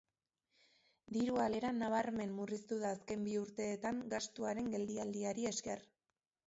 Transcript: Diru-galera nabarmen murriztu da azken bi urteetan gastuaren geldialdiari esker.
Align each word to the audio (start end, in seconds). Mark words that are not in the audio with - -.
Diru-galera 1.17 1.71
nabarmen 1.81 2.33
murriztu 2.39 2.81
da 2.87 2.95
azken 2.99 3.29
bi 3.29 3.39
urteetan 3.45 4.01
gastuaren 4.17 4.75
geldialdiari 4.77 5.49
esker. 5.57 5.89